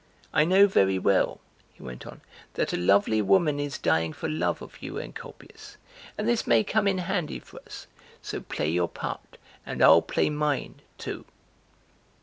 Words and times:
"I 0.33 0.45
know 0.45 0.65
very 0.65 0.97
well," 0.97 1.41
he 1.75 1.83
went 1.83 2.07
on, 2.07 2.21
"that 2.55 2.73
a 2.73 2.75
lovely 2.75 3.21
woman 3.21 3.59
is 3.59 3.77
dying 3.77 4.13
for 4.13 4.27
love 4.27 4.59
of 4.63 4.81
you, 4.81 4.97
Encolpius, 4.97 5.77
and 6.17 6.27
this 6.27 6.47
may 6.47 6.63
come 6.63 6.87
in 6.87 6.97
handy 6.97 7.37
for 7.37 7.61
us, 7.67 7.85
so 8.19 8.41
play 8.41 8.71
your 8.71 8.89
part 8.89 9.37
and 9.63 9.79
I'll 9.83 10.01
play 10.01 10.31
mine, 10.31 10.81
too!") 10.97 11.25